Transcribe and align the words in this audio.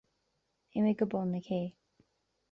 Imigh 0.77 0.97
go 0.99 1.05
bun 1.11 1.31
na 1.33 1.39
cé. 1.47 1.59